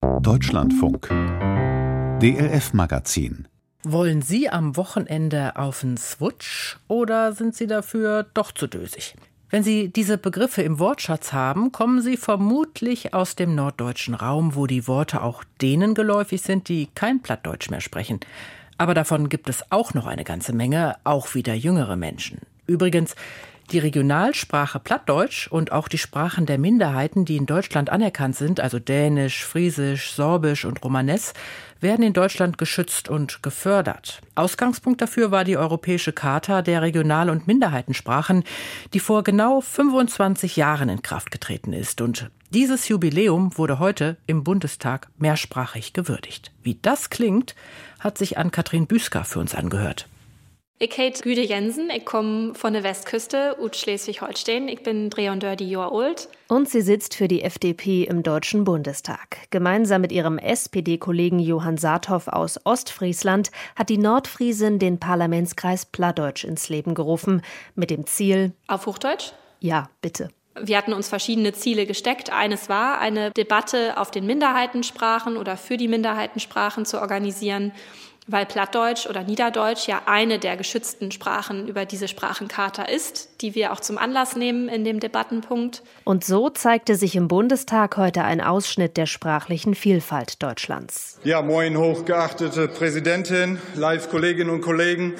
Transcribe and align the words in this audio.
Deutschlandfunk 0.00 1.08
DLF 2.20 2.72
Magazin 2.72 3.48
wollen 3.82 4.22
Sie 4.22 4.48
am 4.48 4.76
Wochenende 4.76 5.56
auf 5.56 5.80
den 5.80 5.96
Swutsch 5.96 6.76
oder 6.86 7.32
sind 7.32 7.56
Sie 7.56 7.66
dafür 7.66 8.26
doch 8.34 8.52
zu 8.52 8.68
dösig? 8.68 9.16
Wenn 9.50 9.64
Sie 9.64 9.88
diese 9.88 10.16
Begriffe 10.16 10.62
im 10.62 10.78
Wortschatz 10.78 11.32
haben, 11.32 11.72
kommen 11.72 12.00
Sie 12.00 12.16
vermutlich 12.16 13.12
aus 13.12 13.34
dem 13.34 13.56
norddeutschen 13.56 14.14
Raum, 14.14 14.54
wo 14.54 14.66
die 14.66 14.86
Worte 14.86 15.22
auch 15.22 15.42
denen 15.60 15.94
geläufig 15.94 16.42
sind, 16.42 16.68
die 16.68 16.88
kein 16.94 17.20
Plattdeutsch 17.20 17.70
mehr 17.70 17.80
sprechen. 17.80 18.20
Aber 18.76 18.94
davon 18.94 19.28
gibt 19.28 19.48
es 19.48 19.72
auch 19.72 19.94
noch 19.94 20.06
eine 20.06 20.24
ganze 20.24 20.52
Menge, 20.52 20.96
auch 21.02 21.34
wieder 21.34 21.54
jüngere 21.54 21.96
Menschen. 21.96 22.40
Übrigens, 22.66 23.16
die 23.72 23.78
Regionalsprache 23.78 24.80
Plattdeutsch 24.80 25.48
und 25.48 25.72
auch 25.72 25.88
die 25.88 25.98
Sprachen 25.98 26.46
der 26.46 26.58
Minderheiten, 26.58 27.24
die 27.24 27.36
in 27.36 27.46
Deutschland 27.46 27.90
anerkannt 27.90 28.36
sind, 28.36 28.60
also 28.60 28.78
Dänisch, 28.78 29.44
Friesisch, 29.44 30.12
Sorbisch 30.12 30.64
und 30.64 30.82
Romanes, 30.82 31.34
werden 31.80 32.04
in 32.04 32.12
Deutschland 32.12 32.58
geschützt 32.58 33.08
und 33.08 33.42
gefördert. 33.42 34.20
Ausgangspunkt 34.34 35.00
dafür 35.00 35.30
war 35.30 35.44
die 35.44 35.56
Europäische 35.56 36.12
Charta 36.12 36.62
der 36.62 36.82
Regional- 36.82 37.30
und 37.30 37.46
Minderheitensprachen, 37.46 38.44
die 38.94 39.00
vor 39.00 39.22
genau 39.22 39.60
25 39.60 40.56
Jahren 40.56 40.88
in 40.88 41.02
Kraft 41.02 41.30
getreten 41.30 41.72
ist. 41.72 42.00
Und 42.00 42.30
dieses 42.50 42.88
Jubiläum 42.88 43.56
wurde 43.58 43.78
heute 43.78 44.16
im 44.26 44.42
Bundestag 44.42 45.08
mehrsprachig 45.18 45.92
gewürdigt. 45.92 46.50
Wie 46.62 46.78
das 46.80 47.10
klingt, 47.10 47.54
hat 48.00 48.18
sich 48.18 48.38
an 48.38 48.50
Katrin 48.50 48.86
Büsker 48.86 49.24
für 49.24 49.38
uns 49.38 49.54
angehört. 49.54 50.08
Ich 50.80 50.96
heiße 50.96 51.24
Güde 51.24 51.40
Jensen, 51.40 51.90
ich 51.90 52.04
komme 52.04 52.54
von 52.54 52.72
der 52.72 52.84
Westküste 52.84 53.56
ut 53.58 53.74
Schleswig-Holstein. 53.74 54.68
Ich 54.68 54.84
bin 54.84 55.10
33 55.10 55.68
Jahre 55.68 55.92
alt. 55.92 56.28
Und 56.46 56.68
sie 56.68 56.82
sitzt 56.82 57.16
für 57.16 57.26
die 57.26 57.42
FDP 57.42 58.04
im 58.04 58.22
Deutschen 58.22 58.62
Bundestag. 58.62 59.38
Gemeinsam 59.50 60.02
mit 60.02 60.12
ihrem 60.12 60.38
SPD-Kollegen 60.38 61.40
Johann 61.40 61.78
Saathoff 61.78 62.28
aus 62.28 62.64
Ostfriesland 62.64 63.50
hat 63.74 63.88
die 63.88 63.98
Nordfriesin 63.98 64.78
den 64.78 65.00
Parlamentskreis 65.00 65.84
Plattdeutsch 65.84 66.44
ins 66.44 66.68
Leben 66.68 66.94
gerufen, 66.94 67.42
mit 67.74 67.90
dem 67.90 68.06
Ziel. 68.06 68.52
Auf 68.68 68.86
Hochdeutsch? 68.86 69.32
Ja, 69.58 69.90
bitte. 70.00 70.28
Wir 70.62 70.76
hatten 70.76 70.92
uns 70.92 71.08
verschiedene 71.08 71.52
Ziele 71.52 71.86
gesteckt. 71.86 72.32
Eines 72.32 72.68
war, 72.68 72.98
eine 72.98 73.30
Debatte 73.32 73.98
auf 73.98 74.10
den 74.10 74.26
Minderheitensprachen 74.26 75.36
oder 75.36 75.56
für 75.56 75.76
die 75.76 75.88
Minderheitensprachen 75.88 76.84
zu 76.84 77.00
organisieren 77.00 77.72
weil 78.28 78.46
Plattdeutsch 78.46 79.06
oder 79.06 79.24
Niederdeutsch 79.24 79.88
ja 79.88 80.02
eine 80.06 80.38
der 80.38 80.56
geschützten 80.56 81.10
Sprachen 81.10 81.66
über 81.66 81.86
diese 81.86 82.06
Sprachencharta 82.06 82.84
ist, 82.84 83.40
die 83.40 83.54
wir 83.54 83.72
auch 83.72 83.80
zum 83.80 83.98
Anlass 83.98 84.36
nehmen 84.36 84.68
in 84.68 84.84
dem 84.84 85.00
Debattenpunkt. 85.00 85.82
Und 86.04 86.24
so 86.24 86.50
zeigte 86.50 86.94
sich 86.94 87.16
im 87.16 87.26
Bundestag 87.26 87.96
heute 87.96 88.22
ein 88.22 88.40
Ausschnitt 88.40 88.96
der 88.96 89.06
sprachlichen 89.06 89.74
Vielfalt 89.74 90.42
Deutschlands. 90.42 91.18
Ja, 91.24 91.42
moin, 91.42 91.76
hochgeachtete 91.76 92.68
Präsidentin, 92.68 93.58
Live-Kolleginnen 93.74 94.50
und 94.50 94.60
Kollegen. 94.60 95.14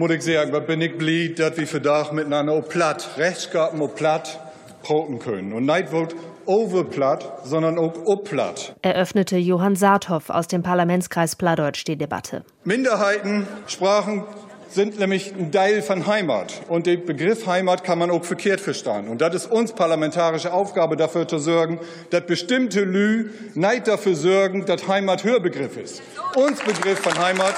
Muss 0.00 0.12
ich 0.12 0.22
sagen, 0.22 0.50
was 0.54 0.64
bin 0.64 0.80
ich 0.80 0.96
blieb, 0.96 1.36
dass 1.36 1.58
wir 1.58 1.66
für 1.66 1.78
Dach 1.78 2.10
miteinander 2.10 2.54
auch 2.54 2.66
platt, 2.66 3.06
Rechtsgaben 3.18 3.82
auch 3.82 3.94
platt, 3.94 4.40
proten 4.82 5.18
können. 5.18 5.52
Und 5.52 5.66
neid 5.66 5.92
wird 5.92 6.14
overplatt, 6.46 7.44
sondern 7.44 7.78
auch 7.78 8.06
upplatt. 8.06 8.74
Eröffnete 8.80 9.36
Johann 9.36 9.76
Saathoff 9.76 10.30
aus 10.30 10.46
dem 10.48 10.62
Parlamentskreis 10.62 11.36
Plattdeutsch 11.36 11.84
die 11.86 11.96
Debatte. 11.96 12.44
Minderheiten, 12.64 13.46
Sprachen 13.66 14.24
sind 14.70 14.98
nämlich 14.98 15.34
ein 15.38 15.52
Teil 15.52 15.82
von 15.82 16.06
Heimat. 16.06 16.62
Und 16.68 16.86
den 16.86 17.04
Begriff 17.04 17.46
Heimat 17.46 17.84
kann 17.84 17.98
man 17.98 18.10
auch 18.10 18.24
verkehrt 18.24 18.62
verstehen. 18.62 19.06
Und 19.06 19.20
das 19.20 19.34
ist 19.34 19.52
uns 19.52 19.74
parlamentarische 19.74 20.50
Aufgabe, 20.50 20.96
dafür 20.96 21.28
zu 21.28 21.36
sorgen, 21.36 21.78
dass 22.08 22.24
bestimmte 22.24 22.84
Lü 22.84 23.32
nicht 23.52 23.86
dafür 23.86 24.14
sorgen, 24.14 24.64
dass 24.64 24.88
Heimat 24.88 25.24
Hörbegriff 25.24 25.76
ist. 25.76 26.00
Uns 26.36 26.58
Begriff 26.60 27.00
von 27.00 27.18
Heimat 27.18 27.54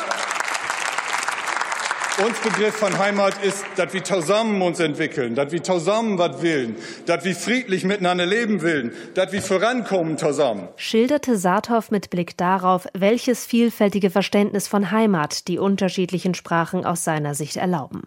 uns 2.24 2.38
Begriff 2.40 2.74
von 2.76 2.96
Heimat 2.98 3.42
ist, 3.42 3.64
dass 3.76 3.92
wir 3.92 4.04
zusammen 4.04 4.62
uns 4.62 4.78
entwickeln, 4.78 5.34
dass 5.34 5.50
wir 5.50 5.62
zusammen 5.62 6.18
was 6.18 6.40
willen, 6.40 6.76
dass 7.06 7.24
wir 7.24 7.34
friedlich 7.34 7.84
miteinander 7.84 8.26
leben 8.26 8.62
willen, 8.62 8.92
dass 9.14 9.32
wir 9.32 9.42
vorankommen 9.42 10.18
zusammen. 10.18 10.68
Schilderte 10.76 11.36
Saathoff 11.36 11.90
mit 11.90 12.10
Blick 12.10 12.36
darauf, 12.36 12.86
welches 12.94 13.44
vielfältige 13.44 14.10
Verständnis 14.10 14.68
von 14.68 14.90
Heimat 14.90 15.48
die 15.48 15.58
unterschiedlichen 15.58 16.34
Sprachen 16.34 16.84
aus 16.84 17.02
seiner 17.02 17.34
Sicht 17.34 17.56
erlauben. 17.56 18.02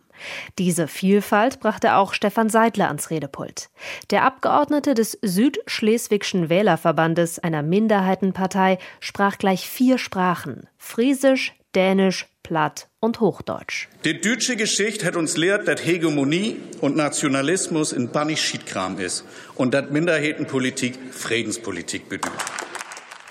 Diese 0.57 0.87
Vielfalt 0.87 1.59
brachte 1.59 1.95
auch 1.95 2.13
Stefan 2.13 2.49
Seidler 2.49 2.87
ans 2.87 3.09
Redepult. 3.09 3.69
Der 4.11 4.23
Abgeordnete 4.23 4.93
des 4.93 5.17
Südschleswigschen 5.21 6.49
Wählerverbandes, 6.49 7.39
einer 7.39 7.63
Minderheitenpartei, 7.63 8.77
sprach 8.99 9.37
gleich 9.37 9.67
vier 9.69 9.97
Sprachen: 9.97 10.67
Friesisch, 10.77 11.53
Dänisch, 11.75 12.27
Platt 12.41 12.89
und 12.99 13.19
Hochdeutsch. 13.19 13.87
Die 14.05 14.21
deutsche 14.21 14.55
Geschichte 14.55 15.05
hat 15.05 15.15
uns 15.15 15.35
lehrt, 15.35 15.67
dass 15.67 15.83
Hegemonie 15.83 16.57
und 16.79 16.95
Nationalismus 16.95 17.91
in 17.91 18.11
Bannig 18.11 18.53
ist 18.99 19.25
und 19.55 19.73
dass 19.73 19.89
Minderheitenpolitik 19.89 20.97
Friedenspolitik 21.11 22.07
bedeutet. 22.07 22.64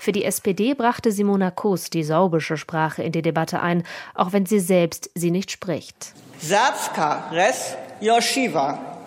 Für 0.05 0.11
die 0.11 0.25
SPD 0.25 0.75
brachte 0.75 1.11
Simona 1.11 1.49
Kos 1.49 1.89
die 1.89 2.03
saubische 2.03 2.57
Sprache 2.57 3.01
in 3.01 3.11
die 3.11 3.23
Debatte 3.23 3.63
ein, 3.63 3.81
auch 4.13 4.33
wenn 4.33 4.45
sie 4.45 4.59
selbst 4.59 5.09
sie 5.15 5.31
nicht 5.31 5.49
spricht. 5.49 6.13
Satska 6.39 7.31
res 7.31 7.75
Yoshiva. 8.01 8.99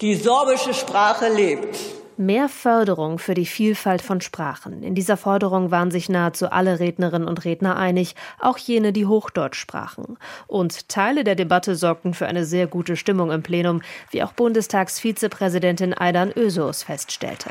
Die 0.00 0.14
sorbische 0.14 0.72
Sprache 0.72 1.28
lebt. 1.28 1.76
Mehr 2.16 2.48
Förderung 2.48 3.18
für 3.18 3.34
die 3.34 3.44
Vielfalt 3.44 4.00
von 4.00 4.22
Sprachen. 4.22 4.82
In 4.82 4.94
dieser 4.94 5.18
Forderung 5.18 5.70
waren 5.70 5.90
sich 5.90 6.08
nahezu 6.08 6.48
alle 6.48 6.80
Rednerinnen 6.80 7.28
und 7.28 7.44
Redner 7.44 7.76
einig, 7.76 8.14
auch 8.40 8.56
jene, 8.56 8.94
die 8.94 9.04
Hochdeutsch 9.04 9.60
sprachen. 9.60 10.16
Und 10.46 10.88
Teile 10.88 11.24
der 11.24 11.34
Debatte 11.34 11.76
sorgten 11.76 12.14
für 12.14 12.26
eine 12.26 12.46
sehr 12.46 12.66
gute 12.66 12.96
Stimmung 12.96 13.30
im 13.30 13.42
Plenum, 13.42 13.82
wie 14.10 14.22
auch 14.22 14.32
Bundestagsvizepräsidentin 14.32 15.92
Aidan 15.92 16.32
Ösos 16.34 16.84
feststellte. 16.84 17.50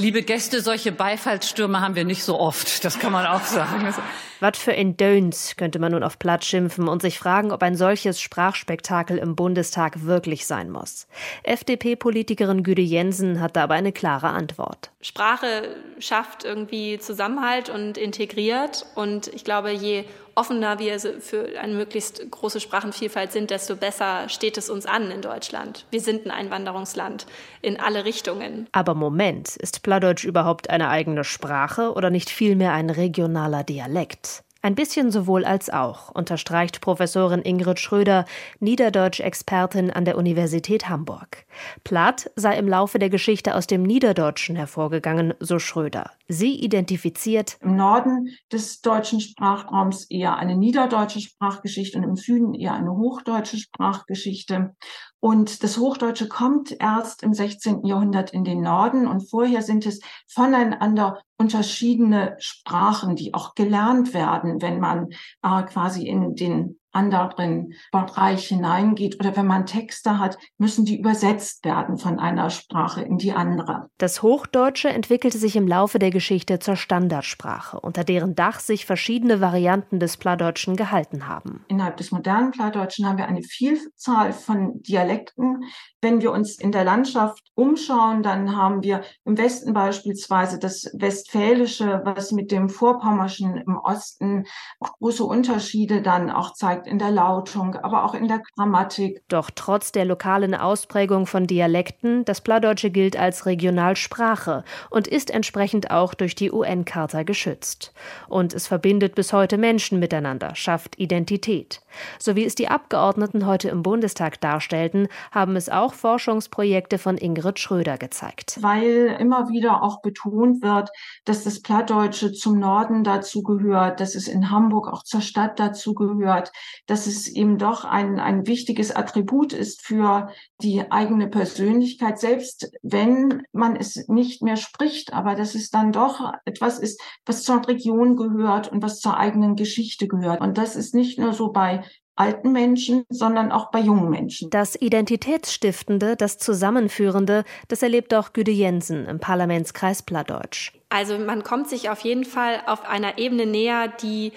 Liebe 0.00 0.22
Gäste, 0.22 0.62
solche 0.62 0.92
Beifallsstürme 0.92 1.82
haben 1.82 1.94
wir 1.94 2.06
nicht 2.06 2.24
so 2.24 2.40
oft, 2.40 2.86
das 2.86 2.98
kann 2.98 3.12
man 3.12 3.26
auch 3.26 3.42
sagen. 3.42 3.92
Was 4.40 4.56
für 4.56 4.72
ein 4.72 4.96
Döns, 4.96 5.56
könnte 5.58 5.78
man 5.78 5.92
nun 5.92 6.02
auf 6.02 6.18
Platt 6.18 6.42
schimpfen 6.42 6.88
und 6.88 7.02
sich 7.02 7.18
fragen, 7.18 7.52
ob 7.52 7.62
ein 7.62 7.76
solches 7.76 8.18
Sprachspektakel 8.18 9.18
im 9.18 9.36
Bundestag 9.36 10.06
wirklich 10.06 10.46
sein 10.46 10.70
muss. 10.70 11.06
FDP-Politikerin 11.42 12.62
Güde 12.62 12.80
Jensen 12.80 13.42
hat 13.42 13.56
da 13.56 13.64
aber 13.64 13.74
eine 13.74 13.92
klare 13.92 14.28
Antwort. 14.28 14.90
Sprache 15.02 15.76
schafft 15.98 16.44
irgendwie 16.44 16.98
Zusammenhalt 16.98 17.68
und 17.68 17.98
integriert. 17.98 18.86
Und 18.94 19.28
ich 19.28 19.44
glaube, 19.44 19.70
je 19.70 20.06
offener 20.40 20.78
wir 20.78 20.98
für 20.98 21.60
eine 21.60 21.74
möglichst 21.74 22.30
große 22.30 22.60
Sprachenvielfalt 22.60 23.30
sind, 23.30 23.50
desto 23.50 23.76
besser 23.76 24.30
steht 24.30 24.56
es 24.56 24.70
uns 24.70 24.86
an 24.86 25.10
in 25.10 25.20
Deutschland. 25.20 25.84
Wir 25.90 26.00
sind 26.00 26.24
ein 26.24 26.30
Einwanderungsland 26.30 27.26
in 27.60 27.78
alle 27.78 28.06
Richtungen. 28.06 28.66
Aber 28.72 28.94
Moment, 28.94 29.54
ist 29.56 29.82
Plattdeutsch 29.82 30.24
überhaupt 30.24 30.70
eine 30.70 30.88
eigene 30.88 31.24
Sprache 31.24 31.92
oder 31.92 32.08
nicht 32.08 32.30
vielmehr 32.30 32.72
ein 32.72 32.88
regionaler 32.88 33.64
Dialekt? 33.64 34.42
Ein 34.62 34.74
bisschen 34.74 35.10
sowohl 35.10 35.44
als 35.44 35.70
auch, 35.70 36.10
unterstreicht 36.10 36.80
Professorin 36.80 37.42
Ingrid 37.42 37.78
Schröder, 37.78 38.24
Niederdeutsch-Expertin 38.60 39.90
an 39.90 40.04
der 40.04 40.16
Universität 40.16 40.88
Hamburg. 40.88 41.44
Platt 41.84 42.30
sei 42.36 42.56
im 42.56 42.68
Laufe 42.68 42.98
der 42.98 43.08
Geschichte 43.10 43.54
aus 43.54 43.66
dem 43.66 43.82
Niederdeutschen 43.82 44.56
hervorgegangen, 44.56 45.32
so 45.40 45.58
Schröder. 45.58 46.10
Sie 46.32 46.54
identifiziert 46.60 47.58
im 47.60 47.74
Norden 47.74 48.28
des 48.52 48.82
deutschen 48.82 49.20
Sprachraums 49.20 50.08
eher 50.08 50.36
eine 50.36 50.56
niederdeutsche 50.56 51.20
Sprachgeschichte 51.20 51.98
und 51.98 52.04
im 52.04 52.14
Süden 52.14 52.54
eher 52.54 52.74
eine 52.74 52.92
hochdeutsche 52.92 53.58
Sprachgeschichte. 53.58 54.76
Und 55.18 55.64
das 55.64 55.76
Hochdeutsche 55.76 56.28
kommt 56.28 56.70
erst 56.78 57.24
im 57.24 57.34
16. 57.34 57.84
Jahrhundert 57.84 58.32
in 58.32 58.44
den 58.44 58.60
Norden 58.60 59.08
und 59.08 59.28
vorher 59.28 59.62
sind 59.62 59.86
es 59.86 60.00
voneinander 60.28 61.20
unterschiedene 61.36 62.36
Sprachen, 62.38 63.16
die 63.16 63.34
auch 63.34 63.56
gelernt 63.56 64.14
werden, 64.14 64.62
wenn 64.62 64.78
man 64.78 65.08
äh, 65.42 65.64
quasi 65.64 66.06
in 66.06 66.36
den 66.36 66.79
anderen 66.92 67.74
Bereich 67.92 68.48
hineingeht 68.48 69.18
oder 69.20 69.36
wenn 69.36 69.46
man 69.46 69.66
Texte 69.66 70.18
hat, 70.18 70.38
müssen 70.58 70.84
die 70.84 70.98
übersetzt 70.98 71.64
werden 71.64 71.98
von 71.98 72.18
einer 72.18 72.50
Sprache 72.50 73.02
in 73.02 73.18
die 73.18 73.32
andere. 73.32 73.90
Das 73.98 74.22
Hochdeutsche 74.22 74.88
entwickelte 74.88 75.38
sich 75.38 75.56
im 75.56 75.68
Laufe 75.68 75.98
der 75.98 76.10
Geschichte 76.10 76.58
zur 76.58 76.76
Standardsprache, 76.76 77.78
unter 77.80 78.04
deren 78.04 78.34
Dach 78.34 78.60
sich 78.60 78.86
verschiedene 78.86 79.40
Varianten 79.40 80.00
des 80.00 80.16
Plattdeutschen 80.16 80.76
gehalten 80.76 81.28
haben. 81.28 81.64
Innerhalb 81.68 81.96
des 81.96 82.10
modernen 82.10 82.50
Plattdeutschen 82.50 83.06
haben 83.06 83.18
wir 83.18 83.28
eine 83.28 83.42
Vielzahl 83.42 84.32
von 84.32 84.82
Dialekten. 84.82 85.64
Wenn 86.00 86.20
wir 86.20 86.32
uns 86.32 86.58
in 86.58 86.72
der 86.72 86.84
Landschaft 86.84 87.42
umschauen, 87.54 88.22
dann 88.22 88.56
haben 88.56 88.82
wir 88.82 89.02
im 89.24 89.38
Westen 89.38 89.72
beispielsweise 89.72 90.58
das 90.58 90.90
Westfälische, 90.94 92.02
was 92.04 92.32
mit 92.32 92.50
dem 92.50 92.68
Vorpommerschen 92.68 93.56
im 93.56 93.76
Osten 93.76 94.44
große 94.80 95.24
Unterschiede 95.24 96.02
dann 96.02 96.30
auch 96.30 96.54
zeigt 96.54 96.79
gesagt, 96.80 96.86
in 96.86 96.98
der 96.98 97.10
Lautung, 97.10 97.76
aber 97.76 98.04
auch 98.04 98.14
in 98.14 98.28
der 98.28 98.42
Grammatik. 98.56 99.22
Doch 99.28 99.50
trotz 99.54 99.92
der 99.92 100.04
lokalen 100.04 100.54
Ausprägung 100.54 101.26
von 101.26 101.46
Dialekten, 101.46 102.24
das 102.24 102.40
Plattdeutsche 102.40 102.90
gilt 102.90 103.16
als 103.16 103.46
Regionalsprache 103.46 104.64
und 104.90 105.06
ist 105.06 105.30
entsprechend 105.30 105.90
auch 105.90 106.14
durch 106.14 106.34
die 106.34 106.52
UN-Charta 106.52 107.22
geschützt. 107.22 107.92
Und 108.28 108.54
es 108.54 108.66
verbindet 108.66 109.14
bis 109.14 109.32
heute 109.32 109.58
Menschen 109.58 109.98
miteinander, 109.98 110.54
schafft 110.54 110.98
Identität. 110.98 111.80
So 112.18 112.36
wie 112.36 112.44
es 112.44 112.54
die 112.54 112.68
Abgeordneten 112.68 113.46
heute 113.46 113.68
im 113.68 113.82
Bundestag 113.82 114.40
darstellten, 114.40 115.08
haben 115.32 115.56
es 115.56 115.68
auch 115.68 115.94
Forschungsprojekte 115.94 116.98
von 116.98 117.18
Ingrid 117.18 117.58
Schröder 117.58 117.98
gezeigt. 117.98 118.58
Weil 118.60 119.16
immer 119.18 119.48
wieder 119.48 119.82
auch 119.82 120.00
betont 120.00 120.62
wird, 120.62 120.90
dass 121.24 121.44
das 121.44 121.60
Plattdeutsche 121.60 122.32
zum 122.32 122.58
Norden 122.58 123.04
dazu 123.04 123.42
gehört, 123.42 124.00
dass 124.00 124.14
es 124.14 124.28
in 124.28 124.50
Hamburg 124.50 124.88
auch 124.88 125.02
zur 125.02 125.20
Stadt 125.20 125.58
dazu 125.58 125.94
gehört, 125.94 126.52
dass 126.86 127.06
es 127.06 127.28
eben 127.28 127.58
doch 127.58 127.84
ein, 127.84 128.18
ein 128.18 128.46
wichtiges 128.46 128.94
Attribut 128.94 129.52
ist 129.52 129.82
für 129.82 130.30
die 130.62 130.90
eigene 130.90 131.28
Persönlichkeit, 131.28 132.18
selbst 132.18 132.70
wenn 132.82 133.42
man 133.52 133.76
es 133.76 134.08
nicht 134.08 134.42
mehr 134.42 134.56
spricht, 134.56 135.12
aber 135.12 135.34
dass 135.34 135.54
es 135.54 135.70
dann 135.70 135.92
doch 135.92 136.32
etwas 136.44 136.78
ist, 136.78 137.00
was 137.26 137.42
zur 137.42 137.66
Region 137.66 138.16
gehört 138.16 138.70
und 138.70 138.82
was 138.82 139.00
zur 139.00 139.16
eigenen 139.16 139.56
Geschichte 139.56 140.08
gehört. 140.08 140.40
Und 140.40 140.58
das 140.58 140.76
ist 140.76 140.94
nicht 140.94 141.18
nur 141.18 141.32
so 141.32 141.52
bei 141.52 141.82
alten 142.20 142.52
Menschen, 142.52 143.04
sondern 143.08 143.50
auch 143.50 143.70
bei 143.70 143.80
jungen 143.80 144.10
Menschen. 144.10 144.50
Das 144.50 144.76
Identitätsstiftende, 144.80 146.16
das 146.16 146.36
Zusammenführende, 146.36 147.44
das 147.68 147.82
erlebt 147.82 148.12
auch 148.12 148.34
Güde 148.34 148.50
Jensen 148.50 149.06
im 149.06 149.20
Parlamentskreis 149.20 150.02
Plattdeutsch. 150.02 150.72
Also 150.90 151.18
man 151.18 151.42
kommt 151.42 151.68
sich 151.68 151.88
auf 151.88 152.00
jeden 152.00 152.24
Fall 152.24 152.62
auf 152.66 152.86
einer 152.86 153.16
Ebene 153.18 153.46
näher, 153.46 153.88
die 153.88 154.32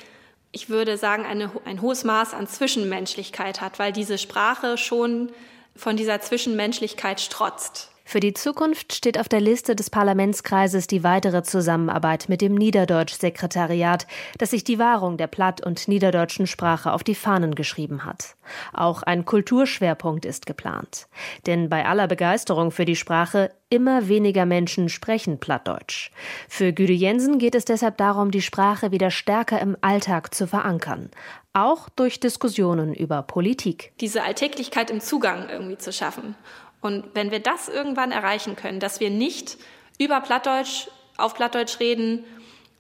ich 0.54 0.70
würde 0.70 0.98
sagen, 0.98 1.26
eine, 1.26 1.52
ein 1.66 1.82
hohes 1.82 2.04
Maß 2.04 2.34
an 2.34 2.48
Zwischenmenschlichkeit 2.48 3.60
hat, 3.60 3.80
weil 3.80 3.92
diese 3.92 4.20
Sprache 4.20 4.78
schon 4.78 5.32
von 5.76 5.98
dieser 5.98 6.22
Zwischenmenschlichkeit 6.22 7.20
strotzt. 7.20 7.90
Für 8.06 8.20
die 8.20 8.34
Zukunft 8.34 8.94
steht 8.94 9.18
auf 9.18 9.30
der 9.30 9.40
Liste 9.40 9.76
des 9.76 9.90
Parlamentskreises 9.90 10.88
die 10.88 11.04
weitere 11.04 11.42
Zusammenarbeit 11.42 12.28
mit 12.28 12.42
dem 12.42 12.54
Niederdeutsch-Sekretariat, 12.56 14.08
das 14.38 14.52
sich 14.52 14.64
die 14.64 14.78
Wahrung 14.78 15.18
der 15.18 15.28
platt- 15.28 15.66
und 15.66 15.88
niederdeutschen 15.88 16.46
Sprache 16.46 16.92
auf 16.92 17.04
die 17.04 17.16
Fahnen 17.16 17.56
geschrieben 17.56 18.04
hat. 18.06 18.36
Auch 18.74 19.04
ein 19.04 19.26
Kulturschwerpunkt 19.26 20.26
ist 20.26 20.46
geplant. 20.46 21.08
Denn 21.46 21.70
bei 21.70 21.86
aller 21.86 22.08
Begeisterung 22.08 22.72
für 22.72 22.86
die 22.86 22.98
Sprache 22.98 23.52
immer 23.70 24.08
weniger 24.08 24.46
Menschen 24.46 24.90
sprechen 24.90 25.40
Plattdeutsch. 25.40 26.12
Für 26.48 26.74
Güde 26.74 26.94
Jensen 26.94 27.40
geht 27.40 27.56
es 27.56 27.66
deshalb 27.66 27.98
darum, 27.98 28.32
die 28.32 28.42
Sprache 28.42 28.92
wieder 28.92 29.10
stärker 29.12 29.60
im 29.60 29.78
Alltag 29.82 30.36
zu 30.36 30.46
verankern. 30.46 31.10
Auch 31.54 31.90
durch 31.90 32.20
Diskussionen 32.20 32.94
über 32.94 33.24
Politik. 33.24 33.94
Diese 34.00 34.24
Alltäglichkeit 34.24 34.92
im 34.92 35.00
Zugang 35.00 35.50
irgendwie 35.50 35.78
zu 35.78 35.92
schaffen. 35.92 36.36
Und 36.84 37.06
wenn 37.14 37.32
wir 37.32 37.40
das 37.40 37.70
irgendwann 37.70 38.12
erreichen 38.12 38.56
können, 38.56 38.80
dass 38.80 39.00
wir 39.00 39.10
nicht 39.10 39.58
über 39.98 40.20
Plattdeutsch, 40.20 40.90
auf 41.18 41.34
Plattdeutsch 41.34 41.80
reden 41.80 42.26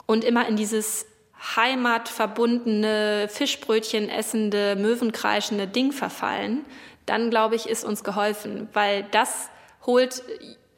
und 0.05 0.23
immer 0.23 0.47
in 0.47 0.57
dieses 0.57 1.05
heimatverbundene, 1.55 3.27
Fischbrötchen 3.29 4.09
essende, 4.09 4.75
Möwenkreischende 4.75 5.67
Ding 5.67 5.94
verfallen, 5.94 6.65
dann 7.05 7.29
glaube 7.29 7.55
ich, 7.55 7.67
ist 7.67 7.85
uns 7.85 8.03
geholfen, 8.03 8.67
weil 8.73 9.03
das 9.11 9.50
holt 9.85 10.21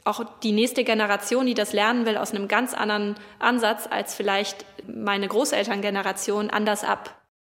auch 0.03 0.23
die 0.43 0.51
nächste 0.51 0.83
Generation, 0.83 1.47
die 1.47 1.55
das 1.55 1.73
lernen 1.73 2.05
will, 2.05 2.17
aus 2.17 2.31
einem 2.31 2.47
ganz 2.47 2.75
anderen 2.75 3.15
Ansatz 3.39 3.87
als 3.89 4.13
vielleicht 4.13 4.65
meine 4.87 5.27
Großelterngeneration 5.27 6.51
anders 6.51 6.83
ab. 6.83 7.15